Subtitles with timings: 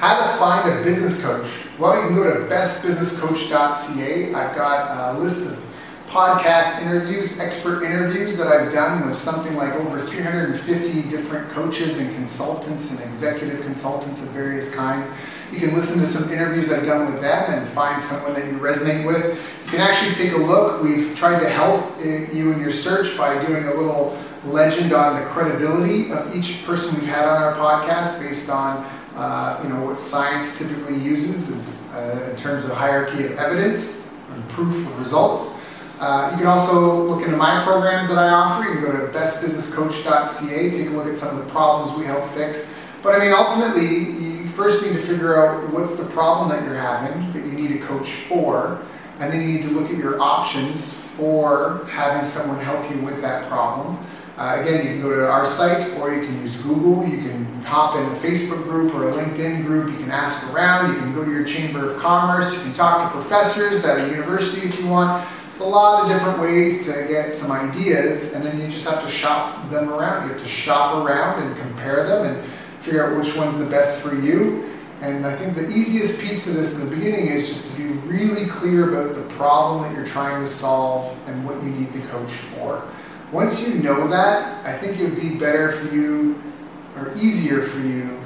[0.00, 1.46] How to find a business coach?
[1.78, 4.32] Well, you can go to bestbusinesscoach.ca.
[4.32, 5.62] I've got a list of
[6.08, 12.14] podcast interviews, expert interviews that I've done with something like over 350 different coaches and
[12.14, 15.14] consultants and executive consultants of various kinds.
[15.52, 18.58] You can listen to some interviews I've done with them and find someone that you
[18.58, 19.38] resonate with.
[19.66, 20.82] You can actually take a look.
[20.82, 25.20] We've tried to help uh, you in your search by doing a little legend on
[25.20, 28.86] the credibility of each person we've had on our podcast based on
[29.16, 34.08] uh, you know, what science typically uses is uh, in terms of hierarchy of evidence
[34.32, 35.56] and proof of results.
[35.98, 38.66] Uh, you can also look into my programs that I offer.
[38.66, 42.26] You can go to bestbusinesscoach.ca, take a look at some of the problems we help
[42.30, 42.72] fix.
[43.02, 46.78] But I mean, ultimately, you first need to figure out what's the problem that you're
[46.78, 48.80] having that you need a coach for,
[49.18, 53.20] and then you need to look at your options for having someone help you with
[53.20, 53.98] that problem.
[54.40, 57.06] Uh, again, you can go to our site or you can use Google.
[57.06, 59.92] You can hop in a Facebook group or a LinkedIn group.
[59.92, 60.94] You can ask around.
[60.94, 62.50] You can go to your Chamber of Commerce.
[62.54, 65.28] You can talk to professors at a university if you want.
[65.48, 69.04] There's a lot of different ways to get some ideas, and then you just have
[69.04, 70.26] to shop them around.
[70.26, 74.00] You have to shop around and compare them and figure out which one's the best
[74.00, 74.70] for you.
[75.02, 77.88] And I think the easiest piece to this in the beginning is just to be
[78.08, 82.00] really clear about the problem that you're trying to solve and what you need the
[82.08, 82.88] coach for.
[83.32, 86.42] Once you know that, I think it would be better for you
[86.96, 88.18] or easier for you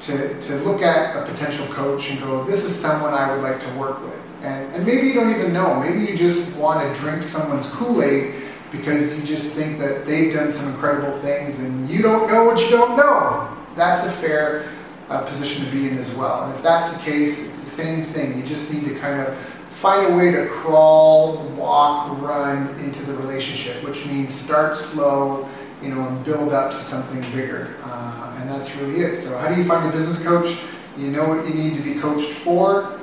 [0.00, 3.60] to, to look at a potential coach and go, this is someone I would like
[3.60, 4.20] to work with.
[4.42, 5.78] And, and maybe you don't even know.
[5.80, 8.34] Maybe you just want to drink someone's Kool Aid
[8.70, 12.60] because you just think that they've done some incredible things and you don't know what
[12.60, 13.56] you don't know.
[13.76, 14.70] That's a fair
[15.08, 16.44] uh, position to be in as well.
[16.44, 18.36] And if that's the case, it's the same thing.
[18.36, 19.36] You just need to kind of
[19.78, 25.48] find a way to crawl, walk, run into the relationship, which means start slow,
[25.80, 27.76] you know, and build up to something bigger.
[27.84, 29.14] Uh, and that's really it.
[29.14, 30.58] So how do you find a business coach?
[30.96, 32.98] You know what you need to be coached for,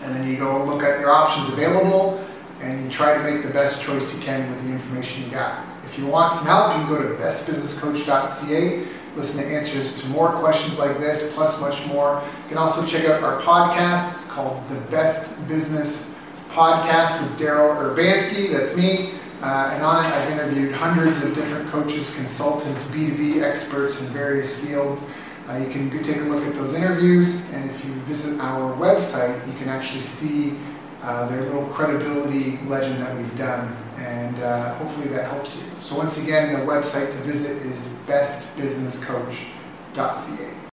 [0.00, 2.24] and then you go look at your options available,
[2.60, 5.64] and you try to make the best choice you can with the information you got.
[5.84, 10.30] If you want some help, you can go to bestbusinesscoach.ca listen to answers to more
[10.34, 12.22] questions like this, plus much more.
[12.44, 14.14] You can also check out our podcast.
[14.14, 18.52] It's called The Best Business Podcast with Daryl Urbanski.
[18.52, 19.14] That's me.
[19.42, 24.58] Uh, and on it, I've interviewed hundreds of different coaches, consultants, B2B experts in various
[24.62, 25.10] fields.
[25.48, 29.34] Uh, you can take a look at those interviews, and if you visit our website,
[29.46, 30.56] you can actually see
[31.02, 35.62] uh, their little credibility legend that we've done, and uh, hopefully that helps you.
[35.80, 40.60] So once again, the website to visit is bestbusinesscoach.ca.